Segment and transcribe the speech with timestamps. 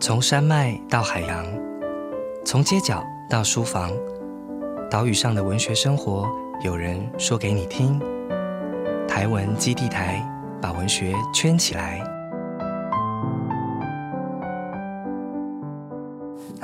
[0.00, 1.44] 从山脉到海洋，
[2.44, 3.90] 从街角到书房，
[4.88, 6.28] 岛屿上的文学生活，
[6.62, 8.00] 有人说给你听。
[9.08, 10.24] 台文基地台
[10.62, 12.17] 把文学圈起来。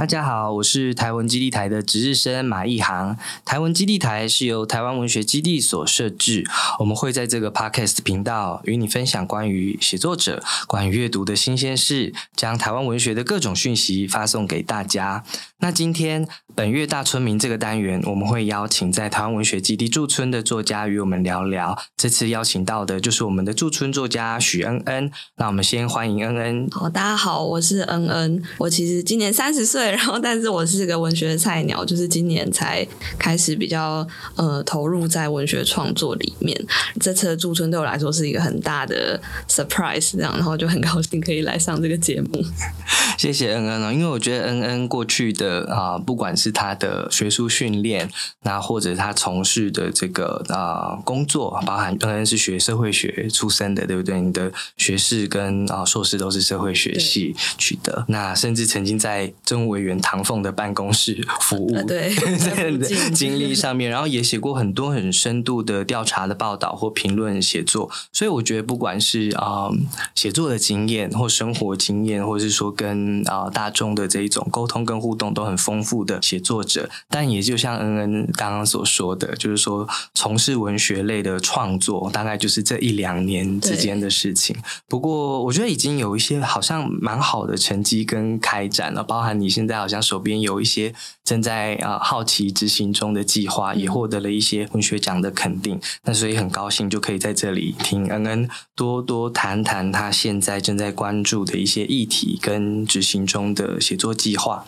[0.04, 3.16] 大家好，我是台文基地台的值日生马一航。
[3.42, 6.44] 台文基地台是由台湾文学基地所设置，
[6.78, 15.24] 我们会在这个 podcast 频道与你分享关于写作者、关于阅读的新鲜事，将台湾文学的各种讯息发送给大家。
[15.60, 21.76] 那今天本月大村民这个单元，我们会邀请在台湾文学基地驻村的作家与我们聊聊。
[21.96, 25.10] 这次邀请到的就是我们的驻村作家许恩恩。
[25.36, 26.68] 那我们先欢迎恩恩。
[26.70, 28.40] 好，大家好，我是恩恩。
[28.58, 32.86] 我其实今年三十岁， 然后但是我是个文学菜鸟，就是今年才
[33.18, 36.56] 开始比较呃投入在文学创作里面。
[37.00, 42.44] 这次的驻村对我来说是一个很大的 surprise，这样，然后就很高兴可以来上这个节目。
[43.18, 48.10] 谢谢恩恩哦，因为我觉得恩恩过去的啊，不管是他的学术训练，
[48.42, 54.20] 那或者他从事的这个啊工作，包含当然是学社会学出身的，对不对？
[54.20, 62.14] 你的学士跟啊硕士都是社会学系取得，那甚至曾经在政务委员唐凤的办公室服务，对
[63.12, 69.68] 经历上面，然后也写过很多很深度的调查的报道或评论写作，所以我觉得不管是啊
[70.14, 84.56] 写作的经验或生活经验，或者是说跟啊大众的这一种沟通跟互动都很丰富的写作者，但也就像恩恩刚刚所说的，就是说从事文学类的创作，大概就是这一两年之间的事情。
[84.88, 95.80] 不过我觉得已经有一些好像蛮好的成绩跟开展了，包含你现在好像手边有一些正在啊好奇执行中的计划，也获得了一些文学奖的肯定。
[96.04, 104.64] 那所以很高兴就可以在这里听恩恩多多谈谈他现在正在关注的一些议题跟执行中的写作计划。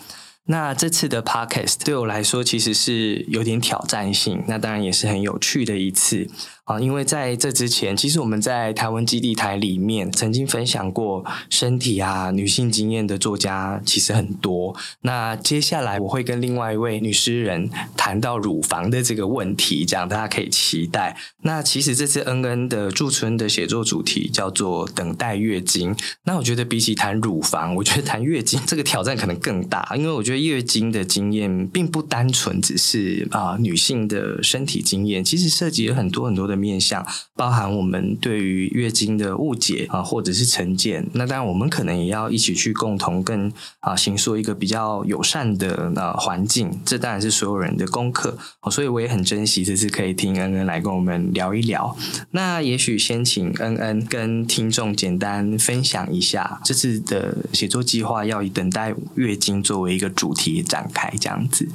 [0.47, 6.27] 那这次的 podcast 对我来说其实是有点挑战性，那当然也是很有趣的一次。
[6.67, 14.75] 啊，因为在这之前，其实我们在台湾基地台里面曾经分享过身体啊、女性经验的作家其实很多。
[15.03, 21.15] 那接下来我会跟另外一位女诗人谈到乳房的这个问题，这样大家可以期待。
[21.43, 25.95] 那其实这次恩恩的驻村的写作主题叫做“等待月经”。
[26.27, 36.56] 那我觉得比起谈乳房，我觉得谈月经这个挑战可能更大，因为我觉得月经的经验并不单纯只是啊女性的身体经验，其实涉及了很多很多的。
[36.57, 41.07] 面向包含我们对于月经的误解啊，或者是成见。
[41.13, 46.81] 那当然，我们可能也要一起去共同跟啊，行说一个比较友善的呃环境。
[46.83, 48.37] 这当然是所有人的功课。
[48.71, 51.95] 所以我也很珍惜这次可以听恩恩来跟我们聊一聊。
[52.31, 61.69] 那也许先请恩恩跟听众简单分享一下这次的写作计划，要以等待月经作为一个主题展开这样子。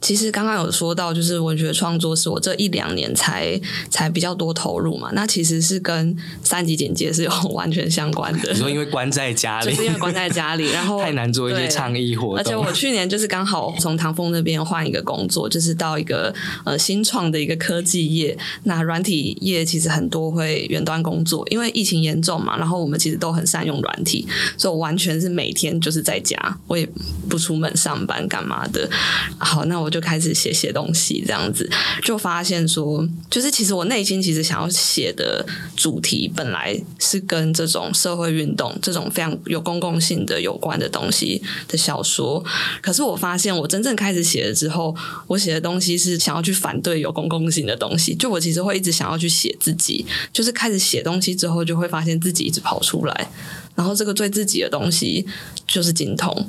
[0.00, 3.58] 其实刚刚有说到，就是文学创作是我这一两年才
[3.90, 4.25] 才比较。
[4.26, 5.08] 较多投入嘛？
[5.12, 8.52] 那其实是跟三级简介是有完全相关的。
[8.52, 12.36] 你说因为关在家里，就是因为关在家里， 然后太难做一些倡议活动。
[12.38, 18.36] 而且我去年就是刚好从唐风那边换一个工作，就是到一个呃新创的一个科技业。
[18.64, 22.56] 那软体业其实很多会远端工作，因为疫情严重嘛。
[22.58, 24.26] 然后我们其实都很善用软体，
[24.58, 26.84] 所以我完全是每天就是在家，我也
[27.28, 28.90] 不出门上班干嘛的。
[29.38, 31.70] 好，那我就开始写写东西，这样子
[32.02, 34.15] 就发现说，就是其实我内心。
[34.20, 35.44] 其实想要写的
[35.76, 42.44] 主题本来是跟这种社会运动、这种非常有公共性的有关的东西的小说，
[42.80, 44.94] 可是我发现我真正开始写了之后，
[45.26, 48.14] 我写的东西是想要去反对有公共性的东西。
[48.14, 53.30] 就我其实会一直想要去写自己，就是开始写东西之后，就会发现自己一直跑出来，
[53.74, 55.26] 然后这个对自己的东西
[55.66, 56.46] 就是精通。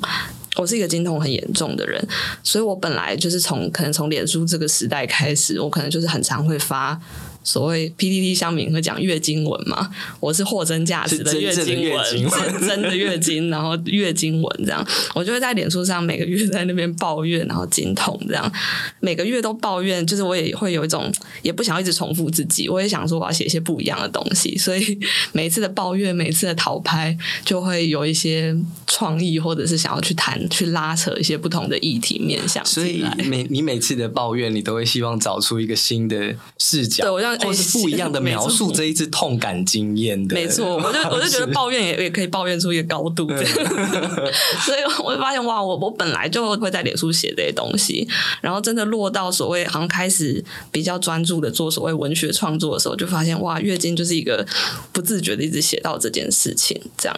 [0.56, 2.04] 我是一个精通很严重的人，
[2.42, 7.00] 所以我本来就是从可能从脸书这个时代开始，我可能就是很常会发。
[7.48, 9.88] 所谓 PPT 乡民会讲月经文嘛？
[10.20, 18.52] 我是货真价实的月经文，是真的月经，然后月经文这样，我就会在脸书上每个月在那边抱怨，然后经痛这样，
[19.00, 24.98] 每个月都抱怨，就是我也会有一种也不想要一直重复自己，我也想说我要写一些不一样的东西，所以
[25.32, 28.54] 每一次的抱怨，每次的讨拍，就会有一些
[28.86, 32.62] 创意，或者是想要去谈、 去拉扯一些不同的议题面向。
[32.66, 37.04] 所以每你每次的抱怨，你都会希望找出一个新的视角。
[37.04, 40.34] 对我让或是不一样的描述这一次痛感经验的。
[40.34, 43.26] 没错，我就我就觉得抱怨也也可以抱怨出一个高度，
[44.64, 48.08] 所以我就发现哇，我我本来就会在脸书写这些东西，
[48.40, 54.46] 然后真的落到所谓好像开始比较专注的做所谓文学创作的时候，就发现哇，月经就是一个
[54.92, 56.80] 不自觉的一直写到这件事情。
[56.96, 57.16] 这样，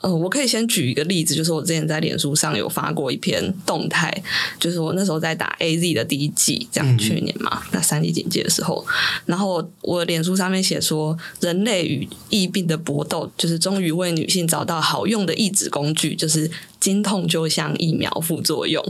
[0.00, 4.12] 呃，我可以先举一个例子，就是我之前在脸书上有发过一篇动态，
[4.58, 8.84] 就是我那时候在打 A Z 的第一季，这样去年嘛，那三级警戒的时候，
[9.26, 9.45] 然后
[9.82, 16.50] 我脸书上面写说，人类与疫病的搏斗，就是终于为女性找到好用的抑制工具，就是
[16.80, 18.84] 经痛就像疫苗副作用。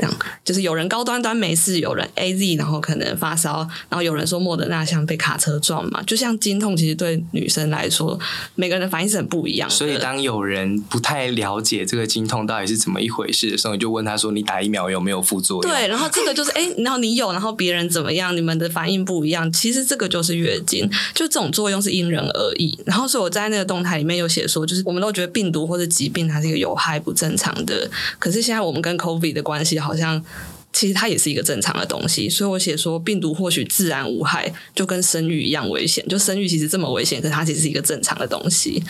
[0.00, 3.58] 这样就是有人高端端没事，有人 A Z，然后可能发烧，
[3.90, 8.18] 然后有人说莫德纳像被卡车撞嘛，就像经痛，其实对女生来说，
[8.54, 9.74] 每个人的反应是很不一样的。
[9.74, 22.78] 所以当有人不太了解这个经痛到底是怎么一回事的时候，你就问他说：“你打疫苗有没有副作用？”对，然后这个就是哎，然后你有，然后别人怎么样，你们的反应不一样，其实这个就是月经，就这种作用是因人而异。
[22.86, 27.86] 然后所以我在那个动态里面有写说，就是我们都觉得病毒或者疾病它是一个有害不正常的，
[28.18, 29.89] 可是现在我们跟 COVID 的关系好。
[29.90, 30.24] 好像
[30.72, 36.06] 其实它也是一个正常的东西，所以我写说病毒或许自然无害，就跟生育一样危险。
[36.08, 38.80] 就生育其实这么危险，可是它其实是一个正常的东西。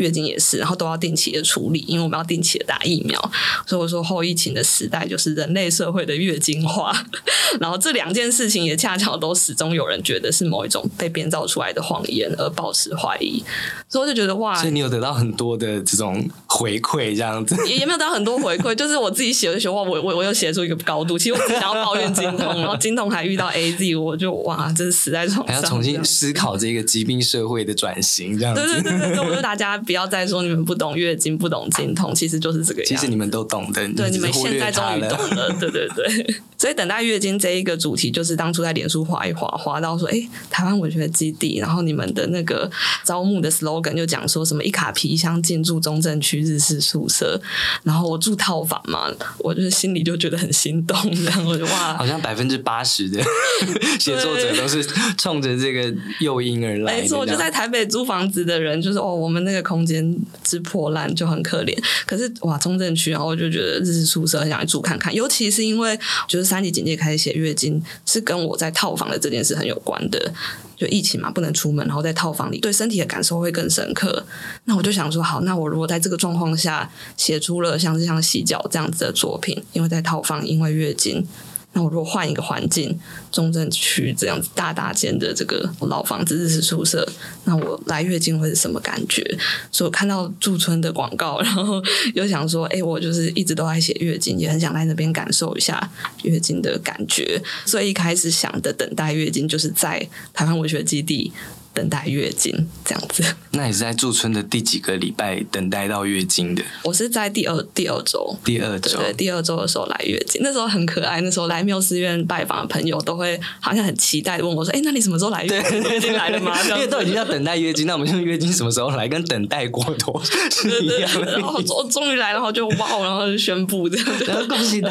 [0.00, 3.20] 月经也是，然后都要定期的处理，因为我们要定期的打疫苗。
[3.66, 6.92] 所以我说后疫情的时代就是人类社会的月经化，
[7.60, 13.44] 然后这两件事情也恰巧都始终有人觉得是某一种被编造出来的谎言而保持怀疑，
[13.88, 17.54] 所以我就觉得哇，所以你有得到很多的这种回馈，这样子。
[17.68, 29.80] 也 也没有得到很多回馈， 就是我自己写的写话，我我我又写出一个高度，其实我只想要抱怨经痛，然后经痛还遇到 A Z，我就哇，真是死在床上，还要重新思考这个疾病社会的转型，这样子，对对对对，我觉得大家。
[29.90, 32.94] 不要再说你们不懂月经、不懂经痛，其实就是这个样子。
[32.94, 35.52] 其实你们都懂的，对，你们现在终于懂了。
[35.58, 42.70] 对对对，所以等待月经这一个主题，就是当初在脸书划一划，划到说，哎，台湾文学基地，然后你们的那个
[43.02, 47.40] 招募的 slogan 就讲说什么一卡皮箱进驻中正区日式宿舍，
[47.82, 53.20] 然后我住套房嘛，我就是心里就觉得很心动，然后我就哇，好像百分之八十的
[53.98, 54.86] 写作者都是
[55.18, 57.00] 冲着这个诱因而来。
[57.00, 59.79] 没错，就在台北租房子的人，就是哦，我们那个空。
[59.80, 61.74] 空间之破烂就很可怜，
[62.04, 65.98] 可是哇，中正区，然后我就觉得日式宿舍很想来住看看，尤其是因为
[66.28, 70.32] 就是三级警戒开始写月经，是跟我在套房的这件事很有关的，
[70.76, 74.22] 就疫情嘛，不能出门，然后在套房里对身体的感受会更深刻。
[74.66, 81.26] 那我就想说，好，那我如果在这个状况下写出了像是像洗脚这样子的作品，因为在套房，因为月经。
[81.72, 82.98] 那我如果换一个环境，
[83.30, 87.08] 中正区这样子大大间的这个老房子日式宿舍，
[87.44, 89.22] 那我来月经会是什么感觉？
[89.70, 91.80] 所以我看到驻村的广告，然后
[92.14, 95.90] 又想说，哎，我就是一直都在写月经，也很想来那边感受一下
[96.24, 97.40] 月经的感觉。
[97.64, 101.32] 所以一开始想的等待月经，就是在台湾文学基地。
[101.80, 102.52] 等待月经
[102.84, 106.62] 这样子， 那你是在驻村的第几个礼拜等待到月经的？
[106.84, 111.22] 我是在第二第二周，第二周对第二周的时候来月经，那时候很可爱。
[111.22, 121.38] 那时候来缪斯院拜访的朋友都会好像很期待问我说：“哎，那你什么时候来月月经来了吗？”因为都已经要等待月经，那我们就月经什么时候来，跟等待过多是一样的。
[121.38, 124.90] 然后终终于来了，然后就哇，然后就宣布这样，然后恭喜他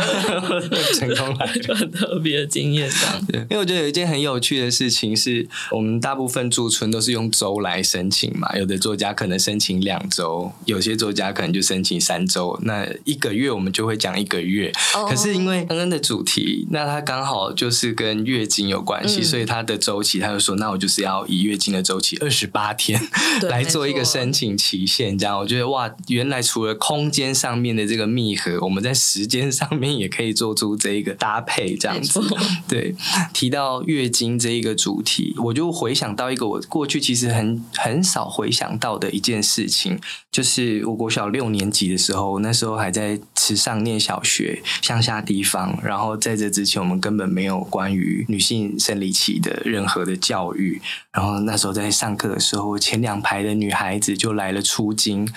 [0.95, 3.27] 成功来，就很特 别的经验这样。
[3.51, 12.59] 因为我觉得有一件很有趣的事情是，我们大部分驻村都是用周来申请嘛，有的作家可能申请两周，有些作家可能就申请三周。
[12.63, 14.71] 那一个月我们就会讲一个月。
[15.09, 23.01] 可是因为恩恩的主题，那他刚好就是跟月经有关系，所以他的周期他就说，那我就是要以月经的周期二十八天
[23.41, 25.17] 来做一个申请期限。
[25.17, 31.69] 这样我觉得哇，原来除了空间上面的这个密合，我们在时间上面也可以做出这一个搭配。
[31.79, 32.19] 这样子，
[32.67, 32.93] 对，
[33.33, 37.01] 提到月经这一个主题，我就回想到一个我过去。
[37.01, 39.99] 其实很很少回想到的一件事情，
[40.31, 45.77] 就是我国小六年级的时候，那时候还在池上念小学，乡下地方。
[45.83, 50.79] 然后在这之前，我们根本没有关于女性生理期的任何的教育。
[51.11, 55.27] 然后那时候在上课的时候，前两排的女孩子就来了出经，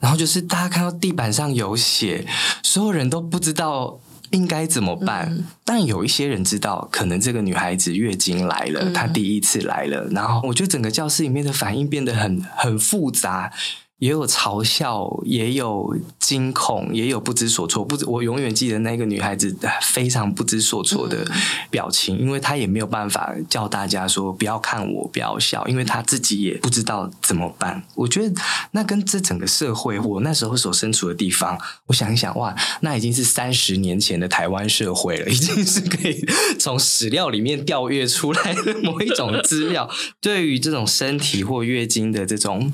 [0.00, 2.26] 然后就是大家看到地板上有血，
[2.62, 4.00] 所有人都不知道。
[4.32, 5.44] 应该怎么办？
[5.64, 10.08] 但有一些人知道，可能这个女孩子月经来了，她第一次来了。
[10.10, 13.52] 然后我觉得整个教室里面的反应变得很很复杂。
[14.02, 17.84] 也有嘲笑，也有惊恐，也有不知所措。
[17.84, 21.24] 不，我永远记得那个女孩子非常不知所措的
[21.70, 27.80] 表情，因为她也没有办法叫大家说不要看我，不要笑，因为她自己也不知道怎么办。
[27.94, 28.34] 我觉得
[28.72, 31.56] 那跟这整个社会，我那时候所身处的地方，
[31.86, 36.26] 我想一想，哇，那已经是三十年前的台湾社会了，已经是可以
[36.58, 39.88] 从史料里面调阅出来的某一种资料。
[40.20, 42.72] 对于这种身体或月经的这种。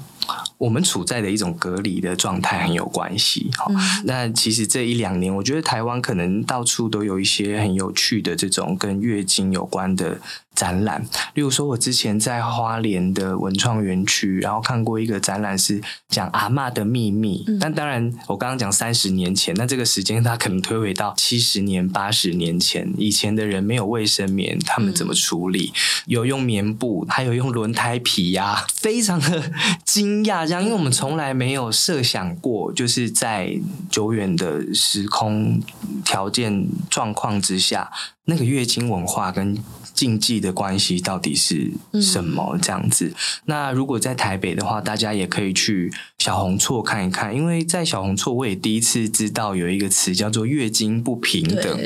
[0.58, 3.72] 我们处在的一种隔离的状态很有关系哈。
[4.04, 10.20] 那其实这一两年，我觉得台湾可能到处都有一些很有趣的这种跟月经有关的。
[10.58, 11.00] 展览，
[11.34, 17.46] 例如说，我之前在花莲的文创园区，然后看过一个展览，是讲阿妈的秘密。
[17.60, 22.92] 但当然，我刚刚讲三十年前，那这个时间它可能推回到七十年、八十年前。
[22.98, 25.72] 以前的人没有卫生棉，他们怎么处理？
[26.06, 29.52] 有用棉布，还有用轮胎皮呀，非常的
[29.86, 30.44] 惊讶。
[30.44, 33.56] 这样，因为我们从来没有设想过，就是在
[33.88, 35.62] 久远的时空
[36.04, 37.92] 条件状况之下，
[38.28, 39.58] 那个月经文化跟。
[39.94, 42.56] 禁忌的关系到底是什么？
[42.62, 43.12] 这样子。
[43.46, 51.80] 那如果在台北的话，大家也可以去小红错看一看，因为在小红错，我也第一次知道有一个词叫做月经不平等。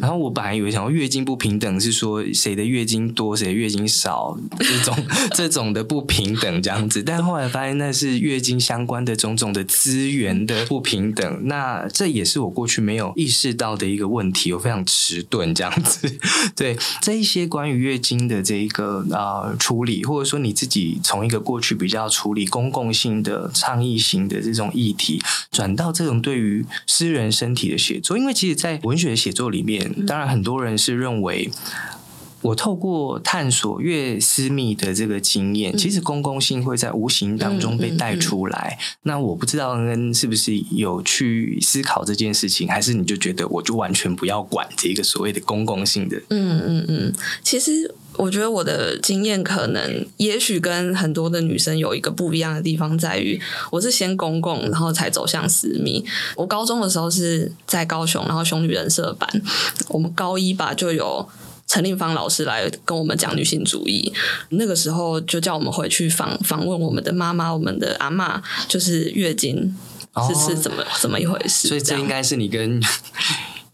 [0.00, 4.96] 然后我本来以为想说月经不平等是说谁的月经多，谁的月经少这种
[5.36, 11.46] 这种的不平等这样子，但后来发现那是月经相关的种种的资源的不平等。
[11.46, 15.87] 那这也是我过去没有意识到的一个问题，我非常迟钝这样子。
[16.54, 17.48] 对这一些。
[17.48, 31.50] 关于月经的这一个啊处理，或者说你自己从一个过去比较处理公共性的倡议型的这种议题，转到这种对于私人身体的写作，因为其实，在文学写作里面，当然很多人是认为。
[32.40, 38.78] 我透过探索越私密的这个经验，其实公共性会在无形当中被带出来。
[39.02, 46.16] 那我不知道恩恩是不是有去思考这件事情，还是你就觉得我就完全不要管这个所谓的公共性的？
[46.30, 47.14] 嗯嗯嗯。
[47.42, 53.40] 其实我觉得我的经验可能也许跟很多的女生有一个不一样的地方，在于
[53.72, 56.04] 我是先公共，然后才走向私密。
[56.36, 59.28] 我高中的时候是在高雄，然后雄女人社班，
[59.88, 61.28] 我们高一吧就有。
[61.68, 64.12] 陈令芳老师来跟我们讲女性主义，
[64.48, 69.76] 那个时候就叫我们回去访访问我们的妈妈、我们的阿妈，就是月经
[70.26, 71.68] 是是怎么怎么一回事。
[71.68, 72.82] 所以这应该是你跟。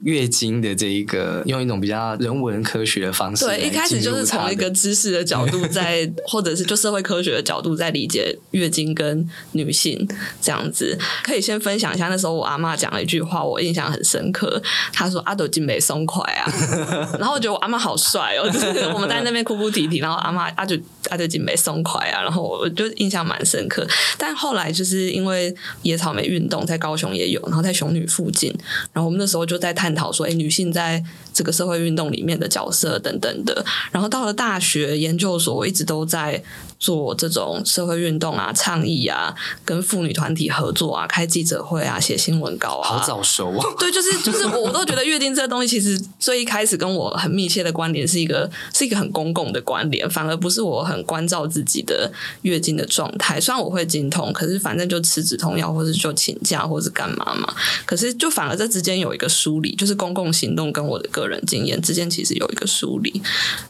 [0.00, 10.06] 月经的这一个，用一种比较人文科学的方式，对，一开始就是从一个知识的角度，在 或者是就社会科学的角度，在理解月经跟女性
[10.40, 10.98] 这样子。
[11.22, 14.62] 可以先分享一下，那时候我阿妈讲了一句话，我印象很深刻。
[14.92, 16.50] 她说：“阿斗金没松快啊。”
[17.18, 20.76] 然后我觉得我阿妈好帅哦，就是我们在那边哭哭啼啼，然后阿妈阿斗
[21.08, 23.88] 阿斗金被松快啊，然后我就印象蛮深刻。
[24.18, 28.54] 但后来就是因为野草莓运动在高雄也有，然后在雄女附近，
[28.92, 29.94] 然后我们那时候就在探。
[29.94, 31.00] 讨说，哎，女性在
[31.34, 33.62] 这个社会运动里面的角色等等的。
[33.92, 36.42] 然后到了大学研究所，我一直都在
[36.78, 42.88] 做这种社会运动啊、倡议啊，跟妇女团体合作啊，开记者会啊，写新闻稿啊。
[42.88, 43.66] 好早熟啊！
[43.78, 52.10] 对，就是就是，我都觉得月经这个东西，其实最一开始跟我很密切的关联是一个是一个很公共的关联，反而不是我很关照自己的
[52.42, 53.40] 月经的状态。
[53.40, 57.52] 虽然我会经痛，可是反正就吃止痛药，或是就请假，或是干嘛嘛。
[57.84, 59.74] 可是就反而这之间有一个梳理。
[59.74, 63.22] 就是公共行动跟我的个个人经验之间其实有一个梳理，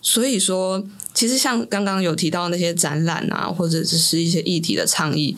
[0.03, 0.85] 所以说。
[1.15, 5.37] 其实像刚刚有提到那些展览啊，或者只是一些议题的倡议，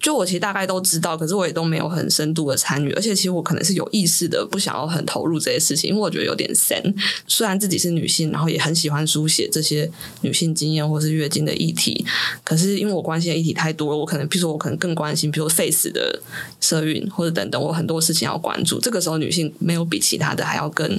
[0.00, 2.90] 就我其实大概都知道，可是我也都没有很深度的参与。
[2.92, 6.82] 而且其实我可能是有意识的不想要很投入这些事情，因为我觉得有点深。
[7.26, 9.90] 虽然自己是女性，然后也很喜欢书写这些
[10.22, 12.06] 女性经验或是月经的议题，
[12.42, 16.18] 可是因为我关心的议题太多了，我可能比如说我可能更关心，比如说 face 的
[16.58, 18.80] 社运或者等等，我很多事情要关注。
[18.80, 20.98] 这个时候女性没有比其他的还要更。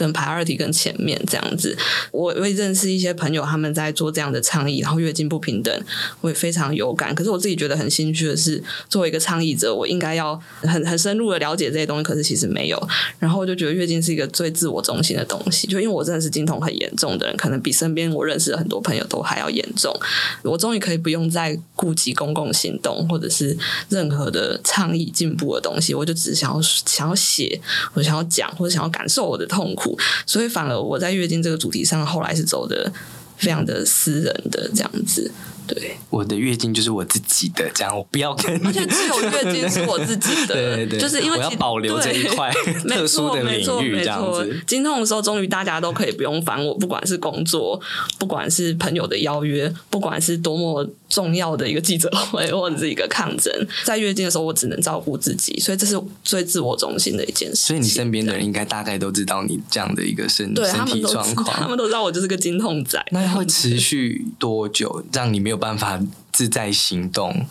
[0.00, 1.76] 跟 priority 更前面这样子，
[2.10, 5.84] 我会认识一些朋友，他们在做这样的倡议，然后月经不平等，
[6.22, 7.14] 我也非常有感。
[7.14, 12.88] 可是我自己觉得很心虚的是，作为一个倡议者，我应该要很很深入的了解这些东西，可是其实没有。
[13.18, 19.94] 然后我就觉得月经是一个最自我中心的东西，就因为我真的是经痛很严重的人，可能比身边我认识的很多朋友都还要严重。
[20.44, 23.54] 我终于可以不用再顾及公共行动或者是
[23.90, 27.60] 任何的倡议进步的东西，我就只想要想要写，
[27.92, 29.89] 我想要讲或者想要感受我的痛苦。
[30.26, 32.92] 所以，反而我在月经这个主题上，后来是走的
[33.36, 35.30] 非常的私人的这样子。
[35.66, 42.50] 对，我的月经就是我自己的，这样我不要跟，而且只有月经是我自己的， 对对，就是因为我要保留这一块
[42.88, 44.60] 特殊的领域，这样子。
[44.66, 47.80] 经痛的时候，终于大家都可以不用烦我，不管是工作，
[48.18, 53.52] 不管是朋友的邀约，不管是多么重要的一个记者会或者是一个抗争。
[53.84, 57.56] 在月经的时候，我只能照顾自己，所以这是最自我中心的一件事。
[57.56, 63.04] 所以你身边的人应该大概都知道你这样的一个身身体状况，他们都知道我就是个经痛仔。
[63.10, 66.00] 那会持续多久，让你没有办法
[66.32, 67.44] 自在行动？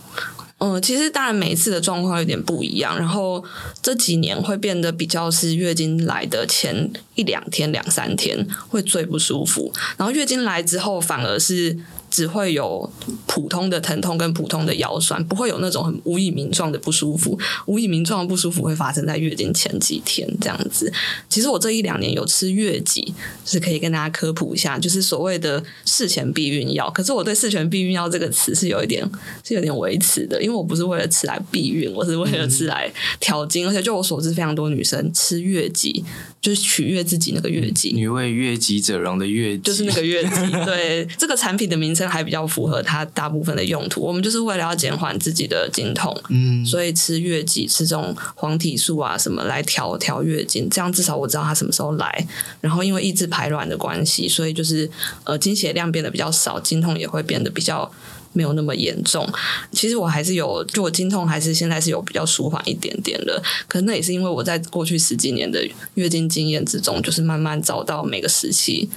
[0.60, 3.44] 嗯，其实当然每一次的状况有点不一样，然后
[3.82, 11.78] 这几年会变得比较是月经来的前一两天、两三天会最不舒服，然后月经来之后反而是。
[12.10, 12.90] 只会有
[13.28, 17.40] 普通的疼痛跟普通的腰酸，不会有那种很无以名状的不舒服。
[17.66, 20.92] 无以名状的不舒服会发生在月经前几天这样子。
[21.30, 23.14] 其实我这一两年有吃月季，
[23.46, 26.90] 就是可以跟大家科普一下，就是所谓的事前避孕药。
[26.90, 29.08] 可是我对事前避孕药这个词是有一点
[29.44, 33.68] 是有点维持的，因为我不是为了吃来避孕，我是为了吃来调经。
[33.68, 36.04] 而且就我所知，非常多女生吃月季
[36.42, 40.30] 就是取悦自己那个月季，女为悦己者容的月，就是那个月季。
[40.66, 42.09] 对这个产品的名称。
[42.10, 44.02] 还比较符合它大部分的用途。
[44.02, 52.28] 我们就是为了要减缓自己的经痛，嗯，所以吃月季，吃这种黄体素啊什么来调调月经，这样至少我知道它什么时候来。
[52.60, 54.90] 然后因为抑制排卵的关系，所以就是
[55.24, 57.90] 呃经血量变得比较少，经痛也会变得比较
[58.34, 59.28] 没有那么严重。
[59.72, 63.42] 其实我还是有，就我经痛还是现在是有比较舒缓一点点的。
[63.68, 68.90] 可能那也是因为我在过去十几年的月经经验之中，就是慢慢找到每个时期。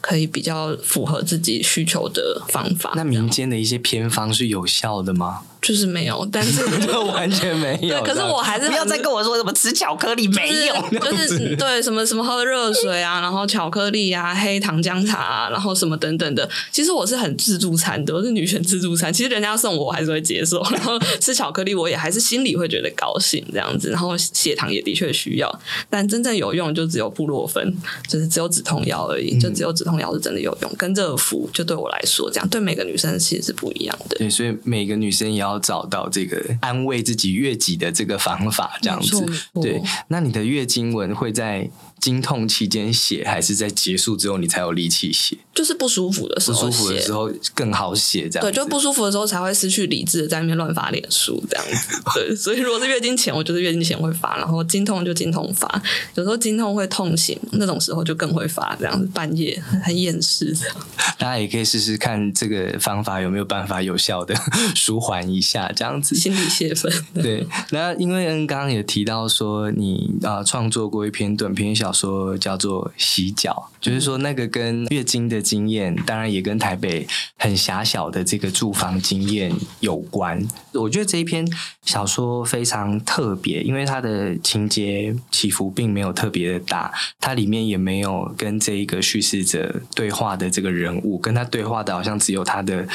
[0.00, 2.92] 可以比较符合自己需求的方法。
[2.96, 5.40] 那民间的一些偏方是有效的吗？
[5.60, 6.64] 就是没有，但是
[7.12, 7.90] 完全没有。
[7.90, 16.48] 对可是我还是不要再跟我说什么吃巧克力没用，就是 对什么什么喝热水啊，然后巧克力啊、黑糖姜茶啊，然后什么等等的。
[16.72, 19.12] 其实我是很自助餐的，我是女权自助餐。
[19.12, 20.62] 其实人家送我，我还是会接受。
[20.72, 23.90] 然后吃巧克力，我也还是心里会觉得高兴这样子。
[23.90, 27.76] 然后血糖也的确需要，但真正有用就只有布洛芬，
[28.08, 29.38] 就是只有止痛药而已。
[29.38, 34.16] 就只有止痛药是真的有用，跟热敷就对我来说，这样对每个女生其实是不一样的。
[34.16, 35.50] 对，所以每个女生也要。
[35.50, 39.26] 要找到这个安慰自己月己的这个方法，这样子。
[39.60, 41.68] 对，那你的月经文会在
[41.98, 45.36] 经痛期间写，还是在结束之后你才有力气写？
[45.52, 48.48] 就是不舒服的时候，不舒服的时候更好写，这样。
[48.48, 52.00] 对，就不舒服的时候才会失去理智，在那边乱发脸书这样子。
[52.14, 55.82] 对，所以如果是月经前，我就是月经前会发，然后经痛就经痛发。
[56.14, 60.66] 有时候经痛会痛醒，那种时候就更会发，这样子半夜很厌世的。
[61.18, 64.34] 大家也可以试试看这个方法有没有办法有效的
[64.74, 66.90] 舒缓一下，这样子心理泄愤。
[67.14, 77.06] 对，那因为恩刚刚也提到说，你啊创作过一篇短篇小说叫做《洗脚》，就是说那个跟月经的经验，当然也跟台北
[77.36, 80.46] 很狭小的这个住房经验有关。
[80.72, 81.46] 我觉得这一篇
[81.90, 91.18] 小说非常特别，因为它的情节起伏并没有特别的大，它里面也没有跟这一个叙事者对话的这个人物。
[91.18, 92.86] 跟他对话的好像只有他的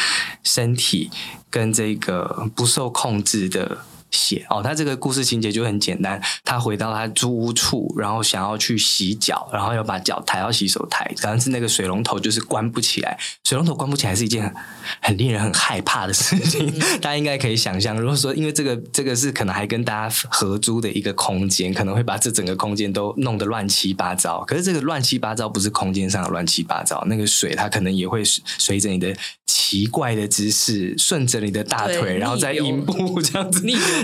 [0.44, 1.12] 身体
[1.50, 3.80] 跟这个不受控制的。
[4.16, 6.20] 写哦，他这个故事情节就很简单。
[6.44, 13.18] 他回到他租屋处，然后想要去洗脚，然后要把脚抬到洗手台，但是那个水龙头就是关不起来。
[13.44, 14.52] 水龙头关不起来是一件
[15.02, 18.00] 很令人很害怕的事情， 大家应该可以想象。
[18.00, 24.44] 如果说因为这个这个是可能还跟大家合租的一个空间，可能会把这整个空间都弄得乱七八糟。
[24.46, 34.04] 可是这个乱七八糟不是空间上的乱七八糟，那个水它可能也会随着你的奇怪的姿势，顺着你的大腿，然后再阴部 这样子逆流。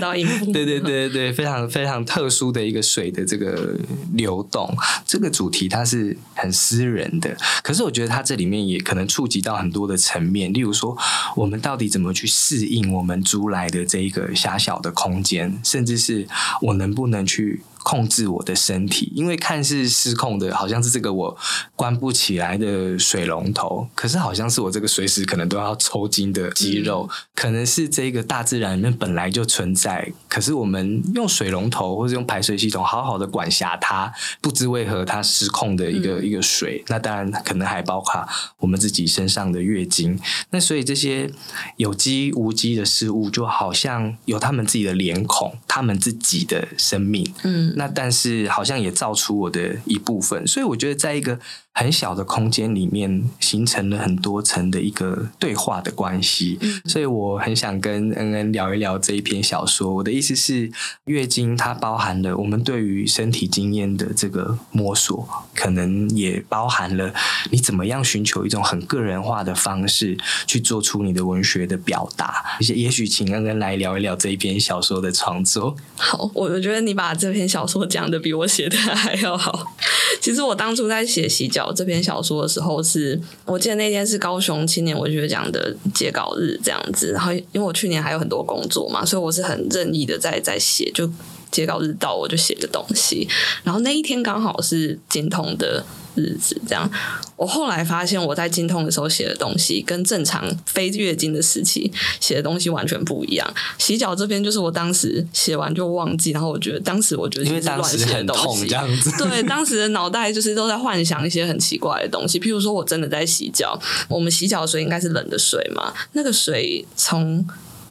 [0.52, 3.78] 对对对对非常非常特殊的一个水的这个
[4.14, 4.74] 流动，
[5.06, 10.96] 这个主题它是很私人的，可是我觉得它这里面也可能触及到很多的层面，例如说
[11.36, 16.26] 我们到底怎么去适应我们租来的这一个狭小的空间，甚至是
[16.60, 17.62] 我能不能去。
[17.82, 21.36] 控制我的身体，因为看似失控的，好像是这个我
[21.74, 38.26] 关不起来的水龙头，可是好像是我这个随时可能都要抽筋的肌肉，可能是这个大自然里面本来就存在，可是我们用水龙头或者用排水系统好好的管辖它，不知为何它失控的一个一个水，那当然可能还包括
[38.58, 40.18] 我们自己身上的月经，
[40.50, 41.30] 那所以这些
[41.76, 47.71] 有机无机的事物就好像有他们自己的脸孔，他们自己的生命，嗯。
[47.76, 51.38] 那但是好像也造出我的一部分，所以我觉得在一个。
[51.74, 59.94] 很小的空间里面形成了很多层的一个对话的关系，所以我很想跟恩恩聊一聊这一篇小说。
[59.94, 60.70] 我的意思是，
[61.06, 67.14] 月经它包含了我们对于身体经验的这个摸索，可能也包含了
[67.50, 72.44] 你怎么样寻求一种很个人化的方式去做出你的文学的表达。
[72.60, 75.74] 也也许请恩恩来聊一聊这一篇小说的创作。
[75.96, 79.72] 好，我我觉得你把这篇小小说讲的比我写的还要好。
[80.20, 91.08] 其实我当初在写洗脚这篇小说的时候是，我记得那天是高雄青年文学奖的截稿日这样子，然后因为我去年还有很多工作嘛，所以我是很任意的在 在写，就
[91.52, 93.28] 截稿日到我就写个东西，
[93.62, 95.84] 然后那一天刚好是精通的。
[96.14, 96.90] 日子这样，
[97.36, 103.54] 我后来发现我在经痛的时候写的东西，跟正常非月经的时期写的东西完全不一样。
[103.78, 117.46] 洗脚这边就是我当时写完就忘记，然后我觉得当时我觉得因为当时很痛这样子，对，当时的脑袋就是都在幻想一些很奇怪的东西，譬如说我真的在洗脚，我们洗脚的水应该是冷的水嘛，那个水从。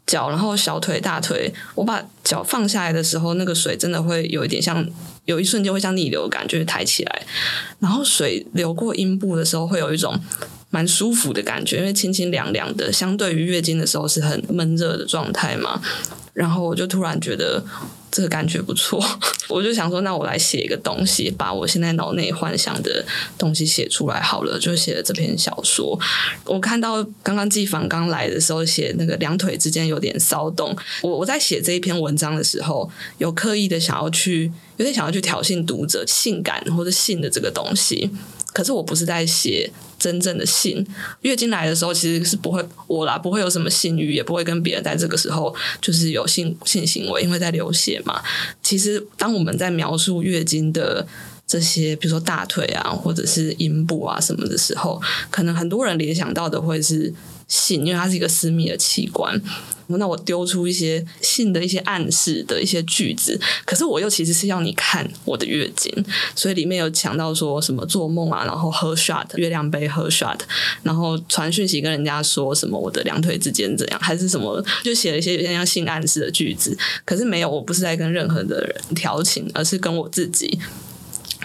[0.07, 4.85] 脚，然后小腿、大腿，我把脚放下来的时候，那个水真的会有一点像，
[5.25, 7.25] 有一瞬间会像逆流感，就是抬起来。
[7.79, 10.19] 然后水流过阴部的时候，会有一种
[10.69, 15.81] 蛮舒服的感觉，因为清清凉凉的，相对于月经的时候是很闷热的状态嘛。
[16.33, 17.63] 然后我就突然觉得。
[18.11, 19.01] 这个感觉不错，
[19.47, 23.05] 我就想说，那我来写一个东西，把我现在脑内幻想的
[23.37, 25.97] 东西写出来好了，就写了这篇小说。
[26.45, 38.11] 我看到刚刚季凡刚来的时候写那个两腿之间有点骚动，我我在写这一篇文章的时候，有刻意的想要去，有点想要去挑衅读者性感或者性的这个东西。
[38.53, 39.71] 可是我不是在写
[40.01, 40.83] 真正的性，
[41.21, 48.19] 月经来的时候其实是不会我啦，不会有什么性欲，也不会跟别人在这个时候就是有性性行为，因为在流血嘛。
[48.63, 51.05] 其实当我们在描述月经的
[51.45, 57.13] 这些，比如说大腿啊，或者是阴部啊什么的时候，可能很多人联想到的会是。
[57.47, 59.37] 性，因为它是一个私密的器官，
[59.97, 65.91] 那我丢出一些性的一些暗示的一些句子，可是我又其实是要你看我的月经，
[66.35, 70.39] 所以里面有强到说什么做梦啊，然后喝 shot 月亮杯喝 shot，
[70.83, 80.59] 然后传讯息跟人家说什么我的两腿之间怎样，还是什么，就写了一些有点像性暗示的句子，可是没有，我不是在跟任何的人调情，而是跟我自己。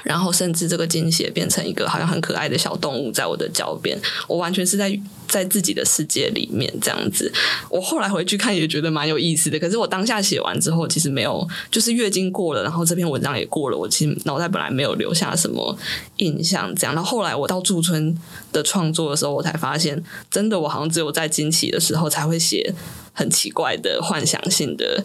[0.03, 7.33] 然后甚至这个精血变成一个好像很可爱的小动物，在我的脚边，我完全是在在自己的世界里面这样子。
[7.69, 15.77] 我后来回去看也觉得蛮有意思的，可是我当下写完之后，其实没有，就是月经过了，然后这篇文章也过了，我其实脑袋本来没有留下什么
[16.19, 16.75] 印象。
[16.75, 18.17] 这样，然后后来我到驻村
[18.53, 22.75] 的创作的时候，我才发现，真的我好像只有在惊奇的时候才会写
[23.13, 25.05] 很奇怪的幻想性的。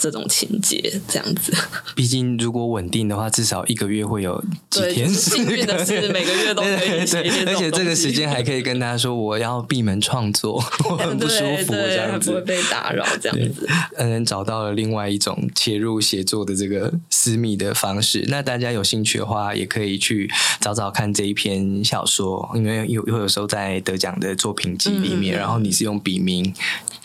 [0.00, 1.52] 这种情节这样子，
[1.94, 5.08] 毕竟如果稳定的话，至少一个月会有几天。
[5.10, 10.54] 幸运的是每个月都可以 对，而且这个时间还可以跟大家说我要闭门创作，
[10.88, 13.68] 我很不舒服这样子，不会被打扰这样子。
[13.96, 18.24] 嗯，找到了另外一种切入写作的这个私密的方式。
[18.28, 26.54] 那大家有兴趣的话，也可以去找找看这一篇小说，因为有有时候在得奖的作品集里面，然后你是用笔名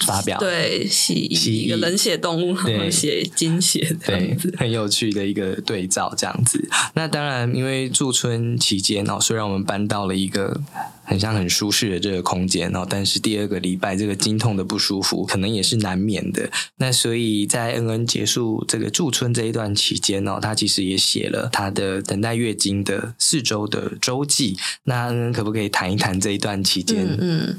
[0.05, 2.55] 发表，对，蜥一个冷血动物。
[2.91, 6.67] 写精血这样子，很有趣的一个对照，这样子。
[6.93, 10.59] 那当然，因为驻村期间哦，虽然我们搬到了一个
[11.03, 16.49] 很像很舒适的这个空间哦，但是第二个礼拜这个经痛的不舒服，可能也是难免的。
[16.77, 24.57] 那所以在恩恩结束这个驻村这一段期间哦，他其实也写了他的等待月经的四周的周记。
[24.83, 27.05] 那恩恩可不可以谈一谈这一段期间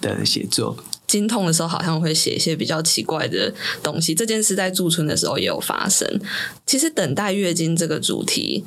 [0.00, 0.76] 的写作？
[1.07, 4.14] 经痛的时候，好像会写一些比较奇怪的东西。
[4.14, 6.09] 这件事在驻村的时候也有发生。
[6.64, 8.64] 其实等待月经这个主题，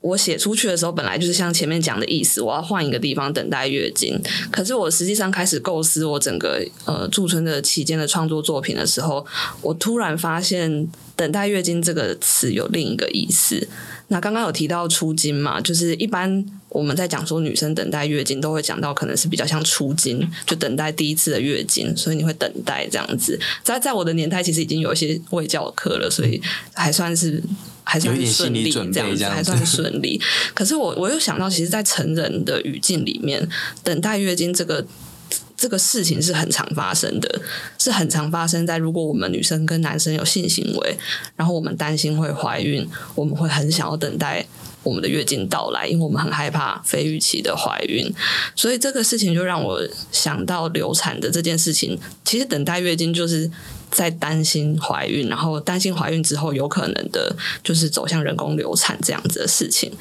[0.00, 4.20] 我写出去的时候，本来就是像前面讲的意思，我要换一个地方等待月经。
[4.50, 9.24] 可是我实际上开始构思我整个呃驻村的期间的创作作品的时候，
[9.60, 13.68] 我突然发现“等待月经”这个词有另一个意思。
[14.12, 23.40] 那刚刚有提到出经嘛，就是一般我们在讲说女生等待月经，都会讲到可能是比较像出经，就等待第一次的月经，所以你会等待这样子。
[23.62, 26.38] 在在我的年代，其实已经有一些未教课了，所以
[26.74, 27.42] 还算是
[27.84, 30.20] 还算顺利这样子，还算顺利。
[30.52, 33.48] 可是我我又想到，其实，在成人的语境里面，
[33.82, 34.86] 等待月经这个。
[35.62, 37.40] 这个事情是很常发生的，
[37.78, 40.96] 是很常发生在如果我们女生跟男生有性行为，
[41.36, 44.44] 然后我们担心会怀孕，我们会很想要等待
[44.82, 48.12] 我们的月经到来，因为我们很害怕非预期的怀孕。
[48.56, 51.96] 所以这个事情就让我想到流产的这件事情。
[52.24, 53.48] 其实等待月经就是。
[53.92, 59.92] 在担心怀孕，然后担心怀孕之后有可能的，就是走向人工流产这样子的事情。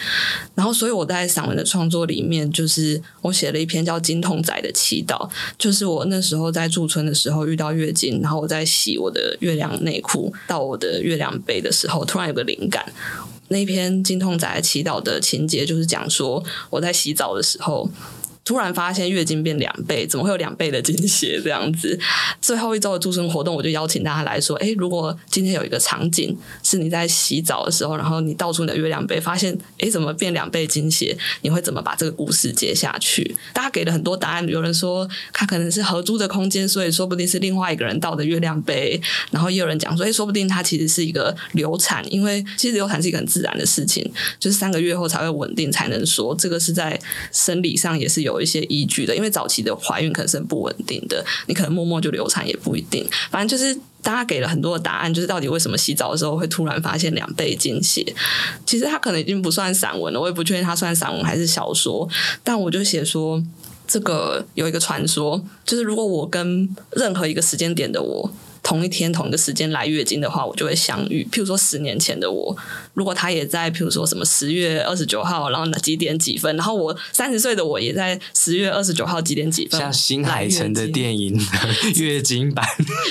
[0.56, 5.28] 然后，所以我在散文的创作里面，就是我写了一篇叫《金童仔的祈祷》，
[5.58, 12.86] 就是我那时候在驻村的时候遇到月经，然后我在洗我的月亮内裤到我的月亮杯的时候，突然有个灵感。
[13.50, 17.90] 那篇《金童仔的祈祷》的情节就是讲说，我在洗澡的时候。
[18.44, 22.00] 突然发现月经变两倍，怎么会有两倍的经血这样子？
[22.42, 33.36] 最后一周的助生活动，我就邀请大家来说：，哎，如果今天有一个场景是你在洗澡的时候，然后你倒出你的月亮杯，发现哎怎么变两倍经血，你会怎么把这个故事接下去？
[33.54, 39.00] 大家给了很多答案，有人说他可能是合租的空间，所以说不定是另外一个人倒的月亮杯，
[39.30, 47.00] 然后也有人讲说，哎，说不定它其实是一个流产，因为其实流产是一个很自然的事情，就是三个月后才会稳定，才能说这个是在
[47.32, 58.04] 生理上也是有有一些依据的，因为早期的怀孕可能是不稳定的，你可能默默就流产也不一定，反正就是大家给了很多的答案，就是到底为什么洗澡的时候会突然发现两倍经血？
[58.66, 62.08] 其实它可能已经不算散文了，我也不确定它算散文还是小说，
[62.44, 63.44] 但我就写说
[63.88, 68.34] 这个有一个传说，就是如果我跟任何一个时间点的我。
[68.64, 71.28] 同一天同一个时间来月经的话，我就会相遇。
[71.32, 72.56] 譬如说十年前的我，
[72.94, 81.40] 如果他也在，譬如说什么十月二十九号，然后几点几分，然后我三十岁的我也在十月二十九号几点几分，像新海诚的电影
[81.98, 82.66] 月经版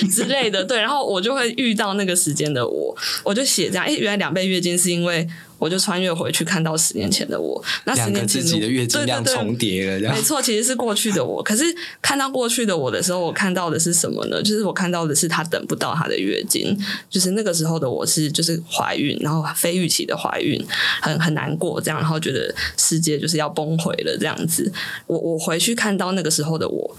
[0.09, 5.27] 之类的，对，然后我就会遇到那个时间的我，我就写这样，哎，原来两倍月经是因为。
[5.61, 11.43] 我就穿越回去看到十年前的我，那十年前自己的月经量重叠了，没错，其实是过去的我。
[11.43, 11.63] 可是
[12.01, 14.41] 看到过去的我的时候，我看到的是什么呢？
[14.41, 16.75] 就是我看到的是她等不到她的月经，
[17.11, 20.59] 就是那个时候的我是就是怀孕，然后非预期的怀孕，
[20.99, 24.73] 很很难过，这样，然后觉得世界就是要崩毁了这样子。
[25.05, 26.97] 我我回去看到那个时候的我，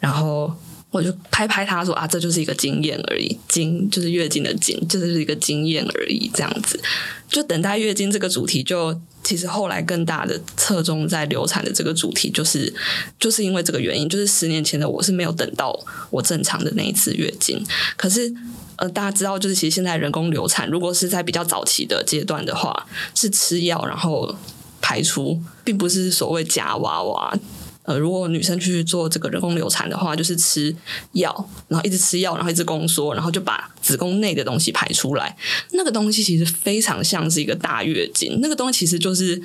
[0.00, 0.52] 然后。
[0.94, 6.80] 我就拍拍他说啊，这就是一个经验而已，经就是月经的经，这就是一个经验而已，这样子。
[7.28, 12.72] 就等待月经这个主题，就其实后来更大的侧重在流产的这个主题，就是
[13.18, 15.76] 就是因为这个原因，就是十年前的我是没有等到
[16.10, 17.60] 我正常的那一次月经。
[17.96, 18.32] 可是
[18.76, 24.32] 呃，大家知道，就是其实现在人工流产，如果是在比较早期的阶段的话，是吃药然后
[24.80, 27.36] 排出，并不是所谓假娃娃。
[27.84, 30.74] 呃，如果女生去做这个人工流产的话，就是吃
[31.12, 35.36] 药，然后一直吃药，然后一直宫缩，然后就把子宫内的东西排出来。
[35.72, 39.40] 那个东西其实非常像是一个大月经，那个东西其实就是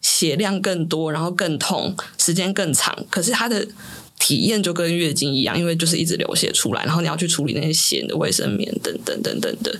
[0.00, 2.96] 血量更多，然后更痛，时间更长。
[3.10, 3.66] 可是它的
[4.18, 9.78] 体验就跟月经一样，因为就是一直流血出来，然后你要去处理那些血的卫生棉等等等等的。